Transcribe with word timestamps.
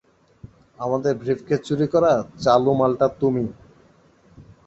আমাদের 0.79 1.13
ব্রিফকেস 1.21 1.59
চুরি 1.67 1.87
করা 1.93 2.11
চালু 2.43 2.71
মালটা 2.79 3.07
তুমি। 3.19 3.45